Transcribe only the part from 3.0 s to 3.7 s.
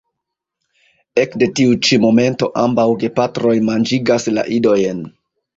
gepatroj